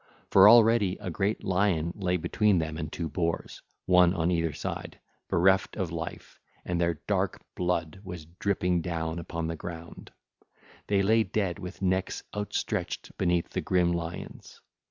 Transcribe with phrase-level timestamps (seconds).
[0.31, 4.99] For already a great lion lay between them and two boars, one on either side,
[5.27, 10.11] bereft of life, and their dark blood was dripping down upon the ground;
[10.87, 14.59] they lay dead with necks outstretched beneath the grim lions.